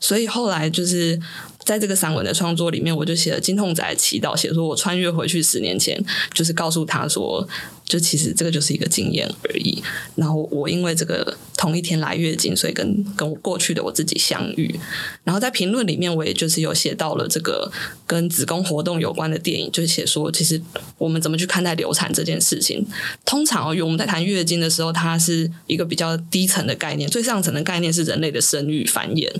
[0.00, 1.20] 所以后来就是。
[1.64, 7.48] 在这个散文的创作里面，我就写了金痛仔祈祷，写说我穿越回去十年前，就是告诉他说。
[7.86, 9.82] 就其实这个就是一个经验而已。
[10.14, 14.74] 然后我因为这个同一天来月经，所以跟跟我过去的我自己相遇。
[15.22, 17.70] 然后在评论里面，我也就是有写到了这个
[18.06, 20.58] 跟子宫活动有关的电影，就写说，其实
[20.96, 22.82] 我们怎么去看待流产这件事情。
[23.26, 29.30] 通常哦，我们在谈月经的时候，它是一个比较低层的概念，最上层的概念是人类的生育繁衍，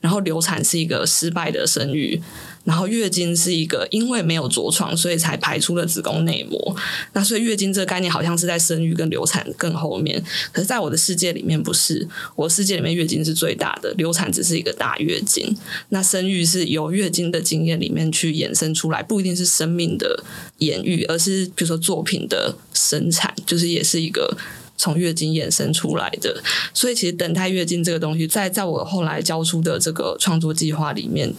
[0.00, 2.20] 然后流产是一个失败的生育。
[2.64, 6.76] 然后月经是一个因为没有着床，所以才排出了子宫内膜。
[7.12, 10.22] 那所以月经这个概念好像是在生育跟流产更后面。
[10.52, 12.06] 可是在我的世界里面不是，
[12.36, 15.56] 我世界里面月经是最大的，流产只是一个大月经。
[15.88, 20.22] 那生育是由月经的经验里面去衍生出来，不一定是生命的
[20.58, 24.36] 演育，而是比如说作品的生产，就是也是一个
[24.82, 26.42] 从月经衍生出来的。
[26.74, 31.32] 所以其实等待月经这个东西，在在我后来教出的这个创作计划里面。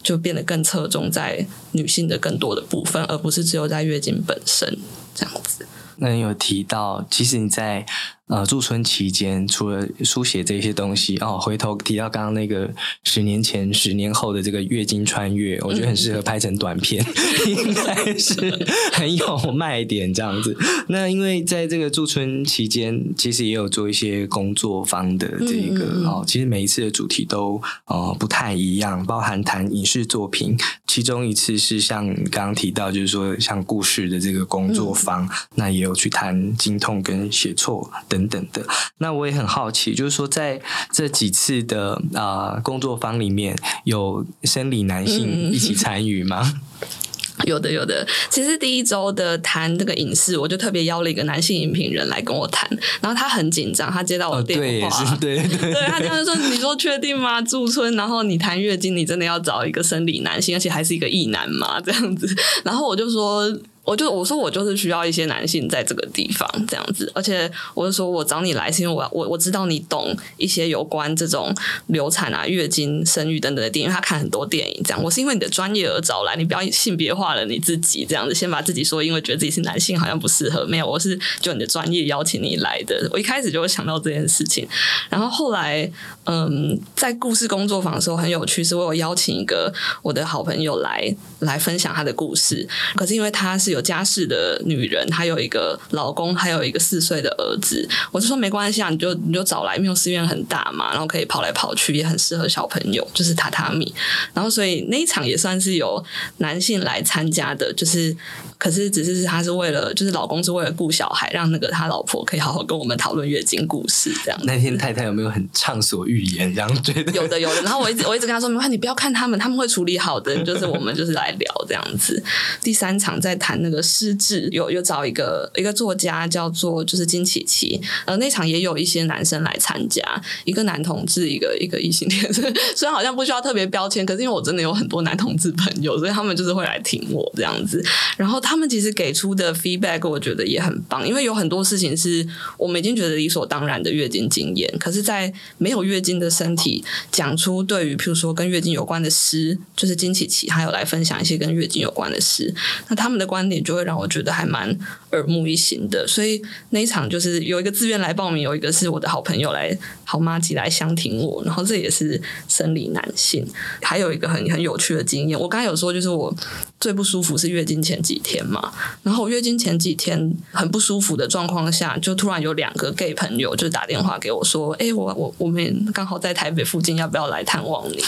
[0.00, 4.78] 就变得更侧重在女性的更多的部分，而不是只有在月经本身
[5.12, 5.66] 这样子。
[5.98, 7.84] 那你有提到，其实你在。
[8.28, 12.70] 呃，驻村期间除了书写这些东西哦，回头提到刚刚那个
[13.02, 17.02] 十年前、十年后的这个月经穿越，我觉得很适合拍成短片，
[17.48, 20.54] 应该是很有卖点这样子。
[20.88, 30.54] 那因为在这个驻村期间，其实也有做一些工作坊的这个哦，其实每一次的主题都呃不太一样，包含谈影视作品，
[30.86, 37.90] 其中一次是像刚刚提到，就是说像故事的这个工作坊，那也有去谈经痛跟写错。
[38.08, 38.62] 等等的，
[38.98, 40.60] 那我也很好奇，就是说在
[40.92, 46.60] 这几次的啊工作坊里面有生理男性一起参与吗？
[47.46, 48.04] 有的，有的。
[48.28, 52.68] 其实第一周的谈这个影视，我就特别邀了一个男性影评人来跟我谈，
[53.00, 54.58] 然后他很紧张，他接到我的电
[54.90, 57.40] 话，对 对，对他这样说：“你说确定吗？
[57.40, 61.80] 驻村，然后你谈月经，你真的要找一个生理男性，而且还是一个异男吗？
[61.80, 62.28] 这样子。”
[62.64, 63.56] 然后我就说。
[63.88, 71.54] 我就我说我就是需要一些男性在这个地方这样子，而且我就说我找你来是因为我我我知道你懂一些有关这种
[71.86, 75.02] 流产啊、月经、生育等等的电影，他看很多电影这样。
[75.02, 83.08] 我是因为你的专业而找来，你不要性别化了你自己这样子，先把自己说因为觉得自己是男性好像不适合，没有，我是就你的专业邀请你来的。
[83.10, 84.68] 我一开始就会想到这件事情，
[85.08, 85.90] 然后后来
[86.24, 89.72] 嗯，在故事工作坊的时候很有趣，是我有邀请一个
[90.02, 93.77] 我的好朋友来来分享他的故事，可是因为他是有。
[93.78, 97.88] 有家室的女人，她有一个老公，还有一个四岁的儿子。
[98.10, 103.94] 我就说没关系啊，你就你就找来，因为寺院很大嘛，然后可以跑来跑去，也很适合小朋友，就是榻榻米。
[104.34, 106.04] 然后所以那一场也算是有
[106.38, 108.14] 男性来参加的，就是
[108.58, 114.40] 可是只是他是为了，就是老公是为了顾小孩，让那个他老婆可以好好跟我们讨论月经故事这样。
[114.42, 117.12] 那天太太有没有很畅所欲言，然后觉得？
[117.12, 117.62] 有的有的。
[117.62, 120.36] 然后我一直我一直跟他说，没关系，你不要看他们，他们会处理好的。
[120.44, 122.22] 就是我们就是来聊这样子。
[122.62, 130.02] 第三场在谈那个失智，有有找一个一个作家叫做就是金琪琪，呃，那场也有一些男生来参加，
[130.44, 132.32] 一个男同志，一个一个异性恋。
[132.74, 137.84] 虽然好像不需要特别标签，可是因为我真的有很多男同志朋友，所以他们就是会来听我这样子。
[138.16, 142.26] 然后他们其实给出的 feedback 我觉得也很棒，因为有很多事情是
[142.56, 152.54] 我们已经觉得理所当然的月经经验，可是，在没有月经的身体讲出对于譬如说跟月经有关的诗，就是金琪琪还有来分享一些跟月经有关的事，
[152.88, 154.76] 那他们的观你就会让我觉得还蛮
[155.12, 156.06] 耳目一新的。
[156.06, 163.46] 所以那一场就是有一个自愿来报名，有一个是我的好朋友来好妈吉来相挺我，然后这也是生理男性，
[163.82, 165.38] 还有一个很很有趣的经验。
[165.38, 166.34] 我刚才有说，就是我
[166.80, 178.00] 最不舒服是月经前几天嘛，然后我月经前几天很不舒服的状况下，就突然有两个 gay 朋友就打电话给我说：“哎，我我我们刚好在台北附近，要不要来探望你？”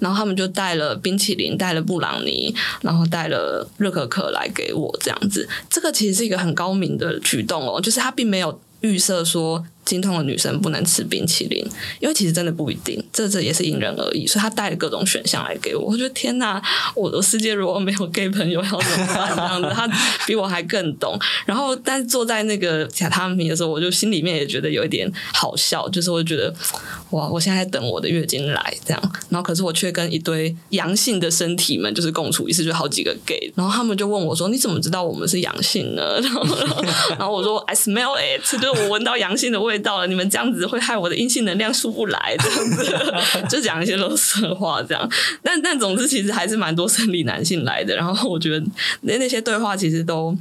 [0.00, 5.48] 然后他们就带了冰淇淋，带了布朗尼，然后带了热可可来给我，这样子。
[5.70, 9.64] 这个其实是一个很高明的举动哦，就是他并没有预设说。
[9.86, 11.64] 经痛的女生不能吃冰淇淋，
[12.00, 14.26] 因为其实真的不一定，这这也是因人而异。
[14.26, 16.60] 所以他带了各种选项来给我，我觉得天哪，
[16.94, 19.36] 我的世界如果没有 gay 朋友要怎么办？
[19.36, 19.88] 这样子，他
[20.26, 21.16] 比我还更懂。
[21.46, 26.52] 然后，但是坐在那个榻榻米的时候，我就心里面也觉得有一点好笑，就是我觉得
[27.10, 36.44] 哇，我现在在等我的月经来这样，然后可是我却跟一堆阳性的身体们就是共处一室，就好几个 gay，然后他们就问我说：“你怎么知道我们是阳性呢？”然后，
[37.10, 45.10] 然后我说：“I smell it，就是我闻到阳性的味。”到了，你们这样子会害我的阴性能量出不来，这样子 就讲一些垃圾话，这样。
[45.42, 47.94] 但但总之，其实还是蛮多生理男性来的。
[47.96, 48.64] 然后我觉得
[49.02, 50.36] 那那些对话其实都。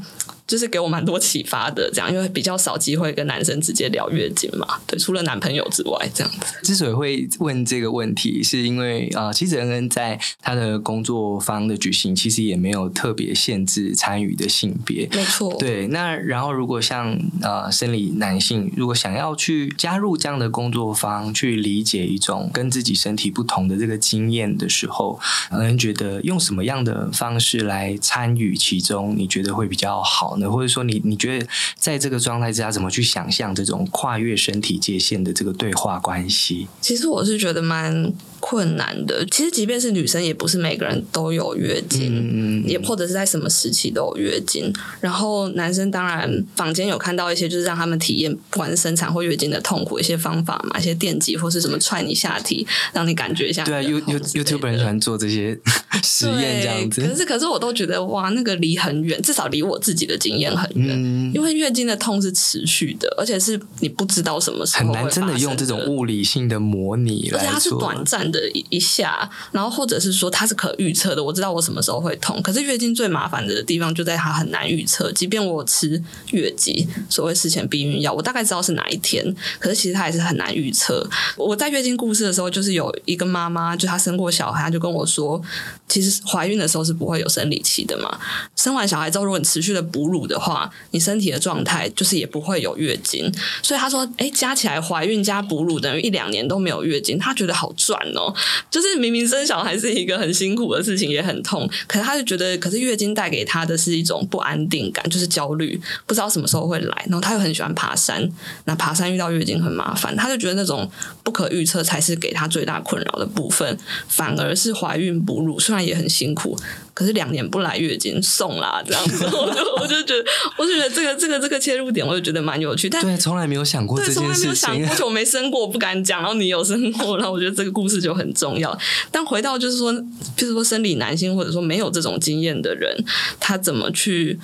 [0.47, 6.55] 就是给我蛮多启发的，这样，因为比较少机会跟男生直接聊月经嘛，对，除了男朋友之外，这样子。
[6.61, 15.55] 之所以会问这个问题，是因为啊，其实恩恩在他的工作方的举行，其实也没有特别限制参与的性别，没错。
[15.57, 30.34] 对，那然后如果像呃生理男性，如果想要去加入这样的工作方，去理解一种跟自己身体不同的这个经验的时候，恩恩觉得用什么样的方式来参与其中，你觉得会比较好？
[30.49, 36.67] 或者说，你你觉得在这个状态之下，怎么去想象这种跨越身体界限的这个对话关系？
[36.81, 38.13] 其实我是觉得蛮。
[38.47, 44.71] 困难的，其实即便是女生，也不是每个人都有月经，也或者是在什么时期都有月经。
[45.01, 53.63] 然后男生当然坊间有看到一些，就是让他们体验不管是生产或月经的痛苦一些方法嘛，一些电击或是什么踹你下体，让你感觉一下。
[53.63, 55.57] 对啊，You You YouTube 很喜欢做这些
[56.03, 57.01] 实验这样子。
[57.01, 60.95] 可是可是我都觉得哇，那个离很远，至少离我自己的经验很远。
[61.33, 68.31] 因为月经的痛是持续的，而且是你不知道什么时候很难真的用这种物理性的模拟而且它是短暂。
[68.34, 72.41] 的一一下，然后或者是说它是可预测的，我知道我什么时候会痛。
[72.41, 79.23] 可是月经最麻烦的地方就在它很难预测，即便我吃月经所谓事前避孕药，我大概知道是哪一天，
[79.59, 81.07] 可是其实它还是很难预测。
[81.37, 85.41] 我在月经故事的时候，就是有一个妈妈，就她生过小孩，就跟我说，
[85.87, 88.19] 其实怀孕的时候是不会有生理期的嘛。
[88.65, 93.31] 生完小孩之后，如果你持续的哺乳的话，你身体的状态就是也不会有月经。
[93.61, 98.33] 所以她说，哎，加起来怀孕加哺乳等于一两年都没有月经，她觉得好赚哦。
[98.71, 107.05] 就是明明生小孩是一个很辛苦的事情，也很痛，可是他就觉得，可是月经带给他的是一种不安定感，就是焦虑，不知道什么时候会来。
[107.05, 108.27] 然后他又很喜欢爬山，
[108.63, 110.89] 那爬山遇到月经很麻烦，他就觉得那种
[111.23, 116.57] 不可预测才是给他最大困扰的部分，反而是怀孕哺乳虽然也很辛苦。
[116.95, 120.25] 可是两年不来月经送啦，这样子， 我就我就觉得，
[120.57, 122.89] 我就觉得这个这个这个切入点，我就觉得蛮有趣。
[122.89, 126.21] 但对，从来没有想过这件事情，而且我没生过，不敢讲。
[126.21, 128.75] 然后你有生过，然后我觉得这个故事就很重要。
[129.11, 129.93] 但回到就是说，
[130.37, 132.95] 就是说生理男性或者说没有这种经验的人，
[133.39, 134.39] 他怎么去？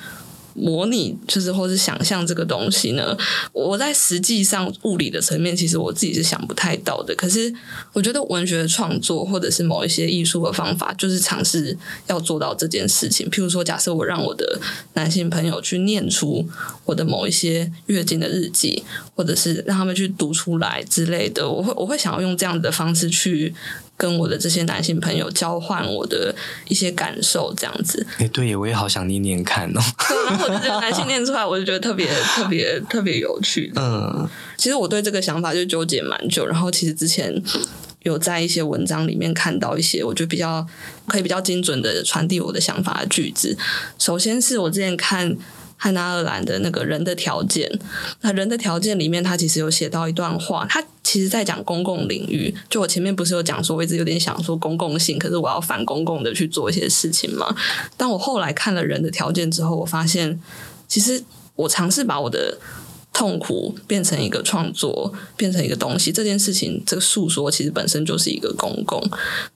[0.53, 3.17] 模拟就是或是想象这个东西呢？
[3.53, 7.15] 我在实际上物理的层面，其实我自己是想不太到的。
[7.15, 7.53] 可是
[7.93, 13.29] 我觉得文学创作或者是某一些艺术的方法，就是尝试要做到这件事情。
[13.29, 14.59] 譬如说，假设我让我的
[14.93, 16.47] 男性朋友去念出
[16.85, 18.83] 我的某一些月经的日记，
[19.15, 23.53] 或者是让他们去读出来之类的，我会我会想要用这样的方式去。
[24.01, 26.33] 跟我的这些男性朋友交换我的
[26.67, 28.03] 一些感受，这样子。
[28.17, 29.79] 哎，对，我也好想念念看哦。
[30.27, 33.71] 然后我就觉得男性念出来，我就觉得特别特别特别有趣。
[33.75, 36.47] 嗯，其实我对这个想法就纠结蛮久。
[36.47, 37.31] 然后其实之前
[38.01, 40.65] 有在一些文章里面看到一些，我觉得比较
[41.05, 43.55] 可以比较精准的传递我的想法的句子。
[43.99, 45.37] 首先是我之前看。
[45.83, 47.67] 汉娜·二兰的那个人的条件，
[48.21, 52.53] 那人的条件里面，他其实有写到一段话，他其实在讲公共领域。
[52.69, 57.55] 就我前面不是有讲说，我一直有点想说公共性，可是我要反公共的去做一些事情嘛。
[57.97, 60.39] 但我后来看了人的条件之后，我发现，
[60.87, 61.23] 其实
[61.55, 62.59] 我尝试把我的。
[63.13, 69.03] 痛苦变成一个创作，变成一个东西，这件事情，这个诉说其实本身就是一个公共。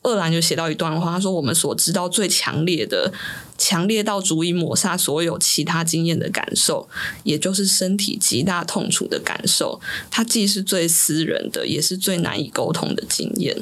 [0.03, 3.11] 二兰就写到一段话，他说：“我们所知道最强烈的、
[3.58, 6.88] 强烈到足以抹杀所有其他经验的感受，
[7.24, 9.80] 也就是身体极大痛楚的感受。
[10.12, 13.56] 它既是最私人的，也是最难以沟通的经验。”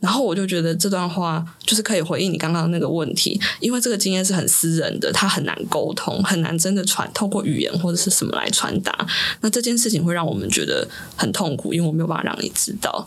[0.00, 9.06] 然后我就觉得这段话就是可以回应你刚刚那个问题，因为这个经验是很私人的，它很难沟通，很难真的传透过语言或者是什么来传达。
[9.40, 10.86] 那这件事情会让我们觉得
[11.16, 13.06] 很痛苦，因为我没有办法让你知道。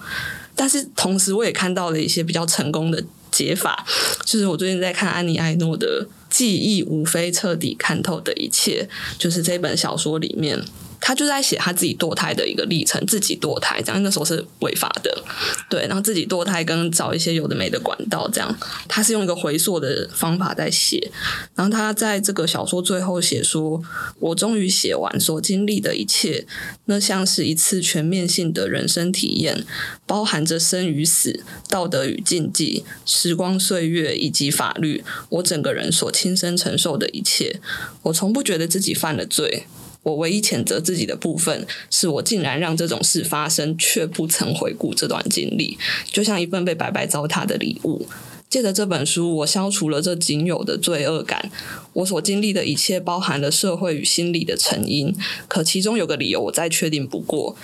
[0.55, 3.85] 但是同时，我也看到了一些比较成功的解法，
[4.25, 8.87] 就是我最近在看安妮艾诺的《记忆无非彻底看透的一切》，
[9.21, 10.63] 就是这本小说里面。
[11.01, 15.23] 他就在写他自己堕胎的一个历程，自己堕胎，这样那时候是违法的，
[15.69, 21.11] 对，然后自己堕胎跟找一些有的没的管道，这样他是用一个回溯的方法在写，
[21.55, 23.81] 然后他在这个小说最后写说
[24.19, 26.45] ：“我终于写完所经历的一切，
[26.85, 29.65] 那像是一次全面性的人生体验，
[30.05, 37.59] 包含着生与死、道德与禁忌、时光岁月以及法律，我整个人所亲身承受的一切，
[38.03, 39.65] 我从不觉得自己犯了罪。”
[40.09, 45.77] 我唯一谴责自己的部分，是我竟然让这种事发生，却不曾回顾这段经历，
[46.11, 48.07] 就像一份被白白糟蹋的礼物。
[48.49, 51.51] 借着这本书，我消除了这仅有的罪恶感。
[51.93, 55.15] 我所经历的一切，包含了社会与心理的成因，
[55.47, 57.55] 可其中有个理由，我再确定不过。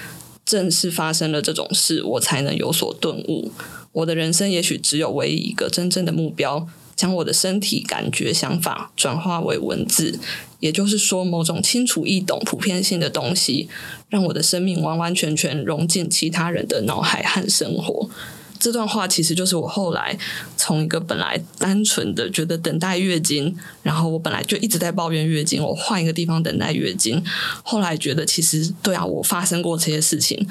[0.46, 3.52] 正是发生了这种事，我才能有所顿悟。
[3.94, 6.68] 我的人生也许只有唯一一个真正的目标。
[6.96, 10.18] 将我的身体感觉、想法转化为文字，
[10.60, 13.68] 也就是说，某种清楚易懂、普遍性的东西，
[14.10, 18.10] 让我的生命完完全全融进其他人的脑海和生活。
[18.58, 20.18] 这段话其实就是我后来
[20.56, 27.22] 从一个本来单纯的觉得等待月经，然后我本来就一直在抱怨月经，我换一个地方等待月经，
[27.64, 30.48] 后来觉得其实对啊，我发生过这些事情，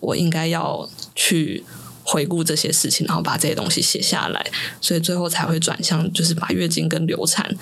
[0.00, 1.64] 我应该要去。
[2.06, 4.50] 回顾这些事情，然后把这些东西写下来，
[4.80, 7.52] 所以最后才会转向，就是把月经跟流产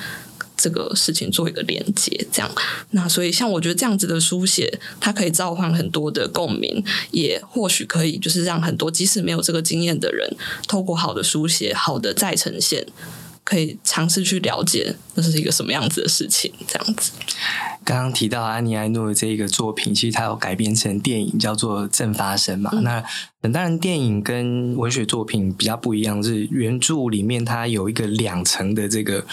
[0.55, 2.27] 这个事情做一个连接。
[2.31, 2.51] 这样，
[2.91, 10.37] 那所以像我觉得这样子的书写，它可以召唤很多的共鸣，也或许可以就是让很多即使没有这个经验的人，
[10.69, 12.87] 透过好的书写、好的再呈现。
[13.45, 17.13] 可以尝试去了解那是一个什么样子的事情，这样子。
[17.85, 22.71] 刚刚提到安妮埃诺的这一个作品，其实它有改编成电影，叫做《正发生》嘛。
[22.81, 23.05] 那
[23.43, 29.27] 当然，电影跟文学作品比较不一样，是原著里面它有一个两层的这个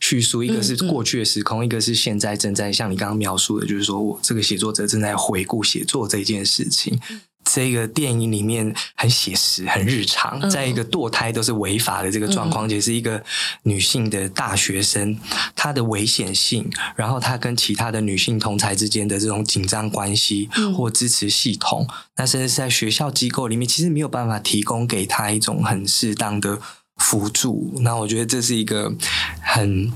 [0.00, 6.98] 叙述，一个是过去的时空，一个是现在正在像你刚刚描述的，就是说我这个写作者正在回顾写作这件事情。
[7.44, 13.22] 这个电影里面很写实、很日常，在一个堕胎都是违法的这个状况，也是一个
[13.64, 15.18] 女性的大学生，
[15.54, 21.86] 她的危险性，然后她跟其他的女性同才之间的这种紧张关系或支持系统，
[22.16, 26.58] 那甚至是在学校机构里面，其实没有办法提供给她一种很适当的
[26.96, 27.74] 辅助。
[27.80, 28.94] 那我觉得这是一个
[29.40, 29.92] 很。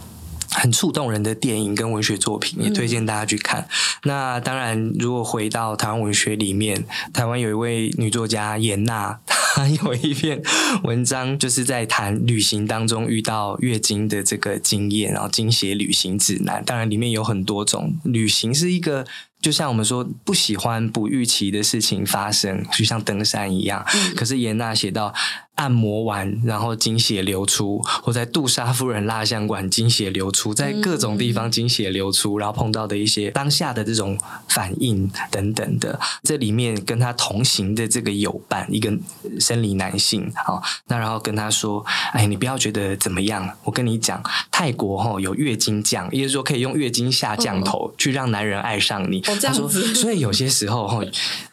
[0.57, 3.69] 很触动人的电影跟文学作品，也推荐大家去看。
[4.05, 9.21] 那当然，如果回到台湾文学里面，台湾有一位女作家严娜，
[9.55, 10.43] 她有一篇
[10.85, 16.65] 文章，就是在谈旅行当中遇到月经的这个经验，然后经写旅行指南。
[16.65, 19.07] 当然，里面有很多种旅行是一个。
[19.39, 23.85] 就像我们说不喜欢不预期的事情发生，就像登山一样。
[24.17, 25.15] 可是严娜写到
[25.57, 35.99] 按摩完，然后精血流出，或在杜莎夫人蜡像馆精血流出，在各种地方精血流出，然后碰到的一些当下的这种反应等等的。
[36.23, 38.93] 这里面跟他同行的这个友伴，一个
[39.41, 51.01] 生理男性，好，那然后跟他说：“哎，你不要觉得怎么样，我跟你讲，泰国哈有月经降，也就是说可以用月经下降头去让男人爱上你。”他说：“所以有些时候哈，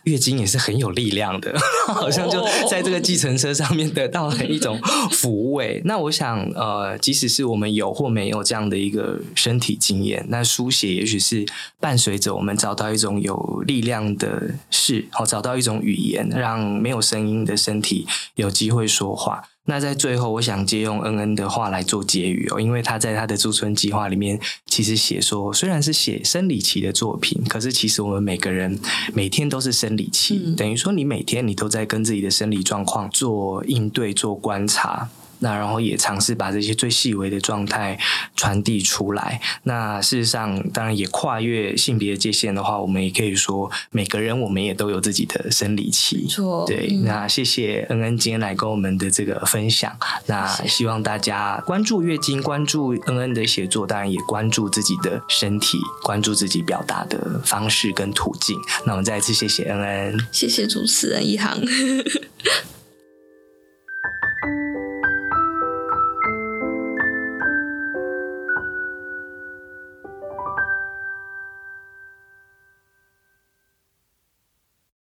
[0.04, 4.80] 月经也是很有力量的， 好像就在这个计程车上面 得到了一种
[5.12, 5.82] 抚慰。
[5.86, 11.46] 那我想，呃，即使是我们有或没有这样的一个身体经验，那书写也许是
[11.80, 19.50] 伴随着我们找到一种有力量的事，好找到一种语言，让没有声音的身体有机会说话。
[19.66, 28.78] 那在最后，我想借用恩恩的话来做结语哦，因为他在他的驻村计划里面，其实写说，虽然是写生理期的作品，可是其实我们每个人
[29.14, 35.10] 每天都是生理期，等于说你每天你都在跟自己的生理状况做应对、做观察。
[35.44, 38.00] 那然后也尝试把这些最细微的状态
[38.36, 39.42] 传递出来。
[39.64, 46.26] 那事实上，当然也跨越性别界限的话，我们也可以说，每个人我们也都有自己的生理期。
[46.28, 46.88] 错，对。
[47.04, 49.94] 那谢谢恩恩今天来跟我们的这个分享。
[50.28, 58.58] 那希望大家关注月经，关注恩恩的写作，当然也关注自己的身体，关注自己表达的方式跟途径。
[58.86, 61.60] 那我们再一次谢谢恩恩，谢谢主持人一航。